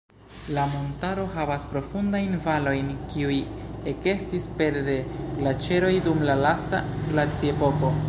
La 0.57 0.61
montaro 0.69 1.25
havas 1.33 1.65
profundajn 1.73 2.33
valojn, 2.47 2.89
kiuj 3.13 3.37
ekestis 3.93 4.51
pere 4.63 4.85
de 4.91 4.99
glaĉeroj 5.39 5.97
dum 6.09 6.29
la 6.31 6.43
lasta 6.45 6.85
glaciepoko. 7.11 7.99